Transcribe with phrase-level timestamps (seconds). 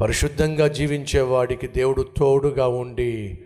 [0.00, 3.38] పరిశుద్ధంగా జీవించే వాడికి దేవుడు తోడుగా ఉండి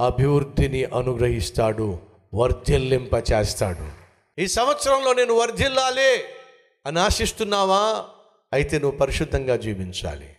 [0.00, 1.98] అభివృద్ధిని అనుగ్రహిస్తాడు
[2.34, 3.88] వర్ధిల్లింప చేస్తాడు
[4.40, 6.22] ఈ సంవత్సరంలో నేను వర్ధిల్లాలి
[6.86, 8.04] అని ఆశిస్తున్నావా?
[8.52, 10.36] అయితే నువ్వు పరిశుద్ధంగా జీవించాలి.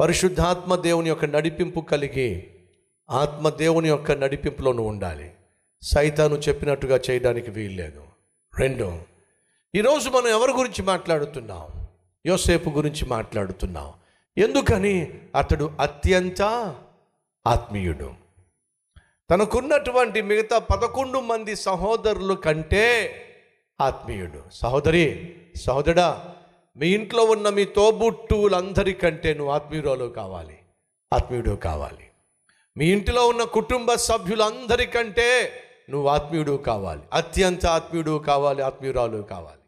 [0.00, 2.46] పరిశుద్ధాత్మ దేవుని యొక్క నడిపింపు కలిగి
[3.10, 5.32] ఆత్మ దేవుని యొక్క నడిపింపులో నువ్వు ఉండాలి.
[5.82, 8.02] సైతాను చెప్పినట్టుగా చేయడానికి వీల్లేదు.
[8.58, 8.98] రెండు
[9.74, 11.86] ఈరోజు మనం ఎవరి గురించి మాట్లాడుతున్నాం?
[12.26, 13.92] యోసేపు గురించి మాట్లాడుతున్నాం.
[14.38, 15.20] ఎందుకని?
[15.34, 16.42] అతడు అత్యంత
[17.46, 18.14] ఆత్మీయుడు.
[19.30, 23.14] తనకున్నటువంటి మిగతా పదకొండు మంది సహోదరుల కంటే
[23.80, 24.42] ఆత్మీయుడు.
[24.52, 25.34] సహోదరి
[25.66, 26.24] సహోదరా
[26.76, 30.58] మీ ఇంట్లో ఉన్న మీ తోబుట్టువులందరికంటే నువ్వు ఆత్మీయురాలు కావాలి.
[31.12, 32.10] ఆత్మీయుడు కావాలి.
[32.76, 35.52] మీ ఇంటిలో ఉన్న కుటుంబ సభ్యులందరికంటే
[35.90, 37.02] నువ్వు ఆత్మీయుడు కావాలి.
[37.12, 39.60] అత్యంత ఆత్మీయుడు కావాలి ఆత్మీయురాలు కావాలి.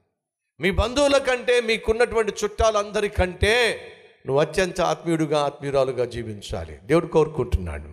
[0.61, 3.81] మీ బంధువుల కంటే మీకున్నటువంటి చుట్టాలందరికంటే
[4.29, 6.79] నువ్వు అత్యంత ఆత్మీయుడుగా ఆత్మీయురాలుగా జీవించాలి.
[6.85, 7.91] దేవుడు కోరుకుంటున్నాడు.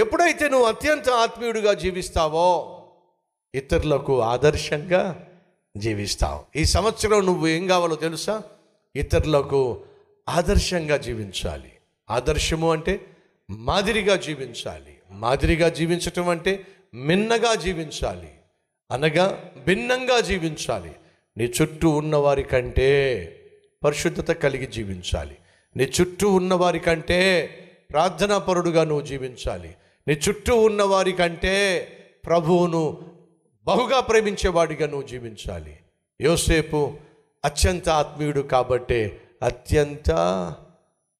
[0.00, 2.82] ఎప్పుడైతే నువ్వు అత్యంత ఆత్మీయుడిగా జీవిస్తావో
[3.54, 5.26] ఇతరులకు ఆదర్శంగా
[5.76, 6.58] జీవిస్తావు.
[6.58, 8.42] ఈ సంవత్సరం నువ్వు ఏం కావాలో తెలుసా?
[8.96, 9.84] ఇతరులకు
[10.28, 11.72] ఆదర్శంగా జీవించాలి.
[12.10, 13.06] ఆదర్శము అంటే
[13.50, 14.98] మాదిరిగా జీవించాలి.
[15.10, 18.32] మాదిరిగా జీవించటం అంటే మిన్నగా జీవించాలి.
[18.90, 20.92] అనగా భిన్నంగా జీవించాలి.
[21.36, 23.32] నీ చుట్టూ ఉన్నవారి కంటే
[23.84, 25.36] పరిశుద్ధత కలిగి జీవించాలి.
[25.76, 27.48] నీ చుట్టూ ఉన్నవారి కంటే
[27.90, 29.76] ప్రార్థనాపరుడుగా నువ్వు జీవించాలి.
[30.08, 31.86] నీ చుట్టూ ఉన్నవారి కంటే
[32.26, 32.98] ప్రభువును
[33.64, 35.78] బహుగా ప్రేమించేవాడిగా నువ్వు జీవించాలి.
[36.20, 36.94] యోసేపు
[37.44, 40.10] అత్యంత ఆత్మీయుడు కాబట్టే అత్యంత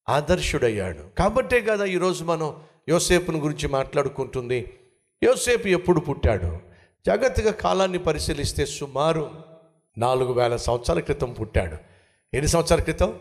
[0.08, 1.18] ఆదర్శుడయ్యాడు.
[1.18, 2.56] కాబట్టే కదా ఈరోజు మనం
[2.88, 4.72] యోసేపును గురించి మాట్లాడుకుంటుంది.
[5.22, 6.58] యోసేపు ఎప్పుడు పుట్టాడు?
[7.06, 9.30] జాగ్రత్తగా కాలాన్ని పరిశీలిస్తే సుమారు
[9.98, 11.76] నాలుగు వేల సంవత్సరాల క్రితం పుట్టాడు.
[12.36, 13.18] ఎన్ని సంవత్సరాల క్రితం?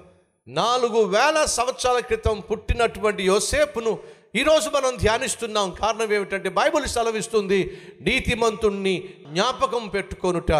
[0.47, 3.99] నాలుగు వేల సంవత్సరాల క్రితం పుట్టినటువంటి యోసేపును
[4.35, 5.71] ఈరోజు మనం ధ్యానిస్తున్నాం.
[5.71, 10.51] కారణం ఏమిటంటే బైబుల్ సెలవిస్తుంది నీతిమంతుణ్ణి జ్ఞాపకం పెట్టుకొనుట.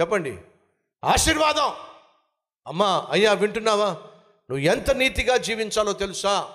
[0.00, 0.38] చెప్పండి.
[1.04, 1.72] ఆశీర్వాదం.
[2.66, 3.88] అమ్మా అయ్యా వింటున్నావా?
[4.50, 6.50] నువ్వు ఎంత నీతిగా జీవించాలో తెలుసా?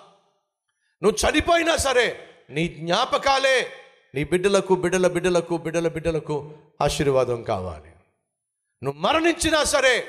[1.03, 2.19] నువ్వు చనిపోయినా సరే
[2.49, 3.71] నీ జ్ఞాపకాలే
[4.15, 7.91] నీ బిడ్డలకు బిడ్డల బిడ్డలకు బిడ్డల బిడ్డలకు ఆశీర్వాదం కావాలి.
[8.83, 10.07] నువ్వు మరణించినా సరే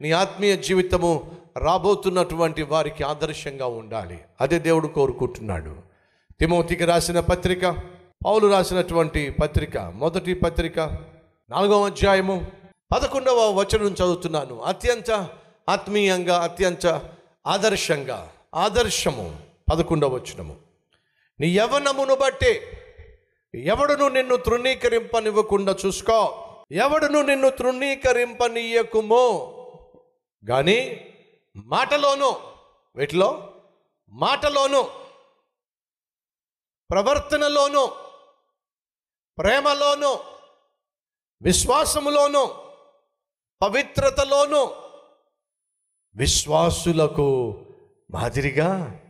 [0.00, 4.18] నీ ఆత్మీయ జీవితము రాబోతున్నటువంటి వారికి ఆదర్శంగా ఉండాలి.
[4.40, 5.76] అదే దేవుడు కోరుకుంటున్నాడు.
[6.40, 7.76] తిమోతికి రాసిన పత్రిక
[8.26, 10.98] పౌలు రాసినటువంటి పత్రిక మొదటి పత్రిక
[11.50, 12.46] నాలుగవ అధ్యాయము
[12.94, 14.60] పదకొండవ వచనం చదువుతున్నాను.
[14.60, 15.28] అత్యంత
[15.68, 17.02] ఆత్మీయంగా అత్యంత
[17.46, 19.36] ఆదర్శంగా ఆదర్శము
[19.72, 20.56] పదకొండవ వచనము.
[21.40, 22.60] నీ యవనమును బట్టి
[23.54, 26.44] ఎవడును నిన్ను తృణీకరింపనివ్వకుండా చూసుకో.
[26.72, 29.52] ఎవడును నిన్ను తృణీకరింపనీయకుమో.
[30.48, 31.06] కానీ
[31.56, 32.40] మాటలోను
[32.96, 33.54] వీటిలో
[34.08, 34.90] మాటలోను
[36.90, 37.92] ప్రవర్తనలోను
[39.38, 40.20] ప్రేమలోను
[41.42, 42.72] విశ్వాసములోను
[43.62, 44.64] పవిత్రతలోను
[46.14, 47.54] విశ్వాసులకు
[48.10, 49.00] మాదిరిగా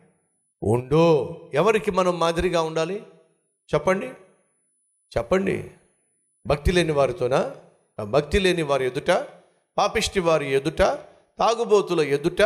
[0.62, 1.28] ఉండు.
[1.54, 3.06] ఎవరికి మనం మాదిరిగా ఉండాలి?
[3.74, 4.06] చెప్పండి.
[5.18, 5.70] చెప్పండి.
[6.46, 7.56] భక్తి లేని వారితోనా?
[8.04, 9.10] భక్తి లేని వారి ఎదుట
[9.78, 10.82] పాపిష్టి వారి ఎదుట
[11.38, 12.42] తాగుబోతుల ఎదుట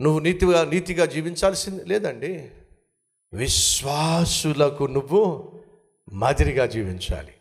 [0.00, 2.50] నువ్వు నీతిగా నీతిగా జీవించాల్సింది లేదండి.
[3.32, 5.52] విశ్వాసులకు నువ్వు
[6.12, 7.34] మాదిరిగా జీవించాలి.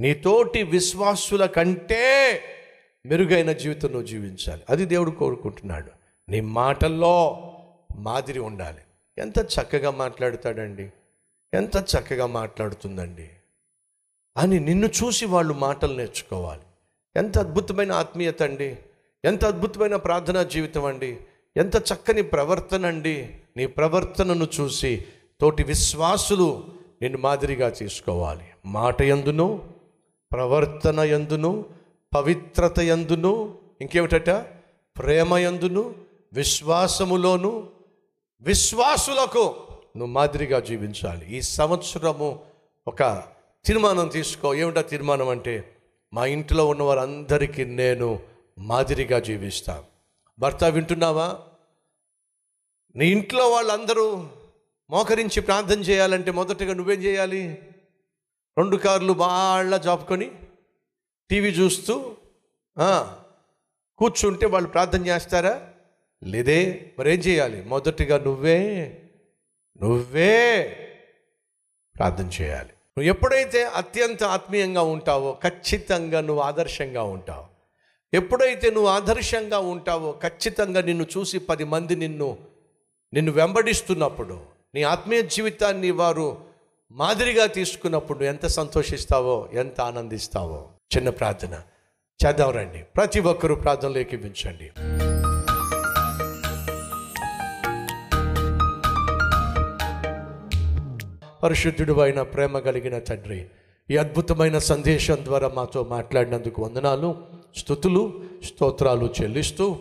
[0.00, 2.42] నీ తోటి విశ్వాసుల కంటే
[3.06, 4.62] మెరుగైన జీవితం నువ్వు జీవించాలి.
[4.70, 5.90] అది దేవుడు కోరుకుంటున్నాడు.
[6.30, 7.44] నీ మాటల్లో
[7.96, 8.80] మాదిరి ఉండాలి.
[9.18, 10.90] ఎంత చక్కగా మాట్లాడతాడండి.
[11.54, 13.30] ఎంత చక్కగా మాట్లాడుతుందండి.
[14.36, 16.62] అని నిన్ను చూసి వాళ్ళు మాటలు నేర్చుకోవాలి.
[17.16, 18.78] ఎంత అద్భుతమైన ఆత్మీయత అండి.
[19.24, 21.16] ఎంత అద్భుతమైన ప్రార్థనా జీవితం అండి.
[21.56, 23.36] ఎంత చక్కని ప్రవర్తన అండి.
[23.56, 25.04] నీ ప్రవర్తనను చూసి
[25.40, 26.64] తోటి విశ్వాసులు
[27.02, 29.68] నిన్ను మాదిరిగా తీసుకోవాలి మాట ఎందును?
[30.32, 31.64] ప్రవర్తన ఎందును?
[32.14, 33.58] పవిత్రత ఎందును?
[33.80, 34.30] ఇంకేమిటట?
[34.98, 35.94] ప్రేమ ఎందును?
[36.32, 37.68] విశ్వాసములోను?
[38.40, 39.54] విశ్వాసులకు
[39.96, 41.36] నువ్వు మాదిరిగా జీవించాలి.
[41.36, 42.40] ఈ సంవత్సరము
[42.88, 43.22] ఒక
[43.64, 44.54] తీర్మానం తీసుకో.
[44.54, 45.72] ఏమిటా తీర్మానం అంటే
[46.12, 48.20] మా ఇంట్లో ఉన్న వారందరికీ నేను
[48.58, 49.84] మాదిరిగా జీవిస్తాం.
[50.38, 51.38] భర్త వింటున్నావా?
[52.96, 54.28] నీ ఇంట్లో వాళ్ళందరూ
[54.90, 57.42] మోకరించి ప్రార్థన చేయాలంటే మొదటగా నువ్వేం చేయాలి?
[58.58, 60.30] రెండు కార్లు బాళ్ళ జాపుకొని
[61.30, 62.16] టీవీ చూస్తూ
[63.98, 65.70] కూర్చుంటే వాళ్ళు ప్రార్థన చేస్తారా?
[66.24, 67.64] లేదే మరేం చేయాలి?
[67.64, 68.58] మొదటిగా నువ్వే
[69.82, 70.64] నువ్వే
[71.96, 72.68] ప్రార్థన చేయాలి.
[72.68, 77.47] నువ్వు ఎప్పుడైతే అత్యంత ఆత్మీయంగా ఉంటావో ఖచ్చితంగా నువ్వు ఆదర్శంగా ఉంటావు.
[78.14, 82.38] ఎప్పుడైతే నువ్వు ఆదర్శంగా ఉంటావో ఖచ్చితంగా నిన్ను చూసి పది మంది నిన్ను
[83.12, 84.40] నిన్ను వెంబడిస్తున్నప్పుడు
[84.74, 86.38] నీ ఆత్మీయ జీవితాన్ని వారు
[86.90, 90.68] మాదిరిగా తీసుకున్నప్పుడు ఎంత సంతోషిస్తావో ఎంత ఆనందిస్తావో.
[90.96, 91.62] చిన్న ప్రార్థన
[92.20, 94.70] చదవరండి ప్రతి ఒక్కరూ ప్రార్థనలోకి ఏకీవించండి
[101.42, 103.48] పరిశుద్ధుడు అయిన ప్రేమ కలిగిన తండ్రి
[103.90, 107.37] ఈ అద్భుతమైన సందేశం ద్వారా మాతో మాట్లాడినందుకు వందనాలు.
[107.56, 109.78] స్థుతులు స్తోత్రాలు చెల్లిస్తూ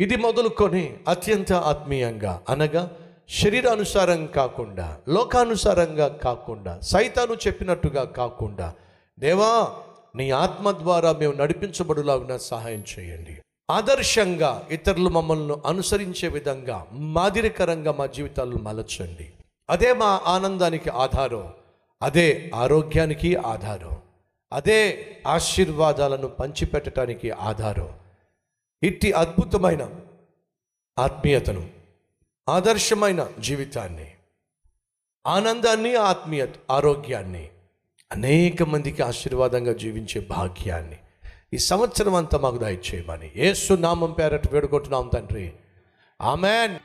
[0.00, 2.96] ఇది మొదలుకొని అత్యంత ఆత్మీయంగా అనగా
[3.28, 8.74] శరీరానుసారం కాకుండా లోకానుసారంగా కాకుండా సైతాను చెప్పినట్టుగా కాకుండా
[9.18, 9.72] దేవా
[10.16, 13.40] నీ ఆత్మ ద్వారా మేము నడిపించబడులాగున సహాయం చేయండి.
[13.70, 19.32] ఆదర్శంగా ఇతరులు మమ్మల్ని అనుసరించే విధంగా మాదిరికరంగా మా జీవితాలను మలచండి.
[19.70, 21.52] అదే మా ఆనందానికి ఆధారం
[22.02, 23.96] అదే ఆరోగ్యానికి ఆధారం.
[24.52, 27.94] అదే ఆశీర్వాదాలను పంచిపెట్టడానికి ఆధారం.
[28.82, 29.90] ఇట్టి అద్భుతమైన
[30.98, 31.70] ఆత్మీయతను
[32.48, 34.10] ఆదర్శమైన జీవితాన్ని
[35.26, 37.48] ఆనందాన్ని ఆత్మీయ ఆరోగ్యాన్ని
[38.12, 40.96] అనేక మందికి ఆశీర్వాదంగా జీవించే భాగ్యాన్ని
[41.54, 45.52] ఈ సంవత్సరం అంతా మాకు దయచేయమని ఏసు నామం పేరట్ వేడుకుంటున్నాం తండ్రి.
[46.22, 46.78] ఆమెన్.